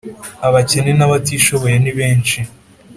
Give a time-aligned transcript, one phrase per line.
[0.47, 2.39] Abakene n’abatishoboye nibenshi